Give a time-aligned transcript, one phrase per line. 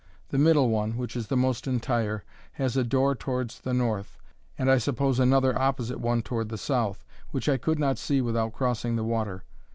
[0.29, 4.17] The middle one, which is the most entire, has a door towards the north,
[4.57, 8.51] and I suppose another opposite one toward the south, which I could not see without
[8.51, 9.43] crossing the water.